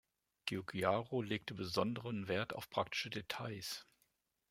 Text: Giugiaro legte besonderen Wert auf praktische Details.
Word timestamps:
Giugiaro 0.47 1.21
legte 1.21 1.53
besonderen 1.53 2.27
Wert 2.27 2.53
auf 2.55 2.71
praktische 2.71 3.11
Details. 3.11 3.85